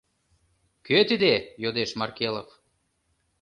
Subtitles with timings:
[0.85, 2.49] —Кӧ тиде?— йодеш Маркелов.